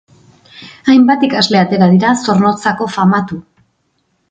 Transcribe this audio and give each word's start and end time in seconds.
Hainbat 0.93 1.25
ikasle 1.27 1.59
atera 1.59 1.91
dira, 1.93 2.15
Zornotzako 2.31 2.91
famatu. 2.97 3.41